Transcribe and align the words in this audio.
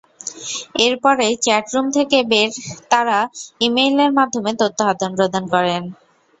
এরপরেই 0.85 1.33
chat 1.43 1.65
room 1.73 1.85
থেকে 1.97 2.17
বের 2.31 2.49
তাঁরা 2.91 3.19
ইমেইলের 3.61 4.11
মাধ্যমে 4.17 4.51
তথ্য 4.61 4.79
আদান-প্রদান 4.91 5.43
করেন। 5.53 5.81